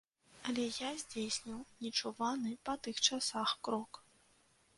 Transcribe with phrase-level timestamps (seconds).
[0.51, 4.03] Але я здзейсніў нечуваны па тых часах крок.